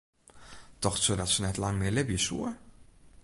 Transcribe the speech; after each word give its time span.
Tocht 0.79 1.01
se 1.03 1.15
dat 1.19 1.29
se 1.33 1.41
net 1.41 1.57
lang 1.61 1.75
mear 1.79 1.95
libje 1.97 2.19
soe? 2.25 2.49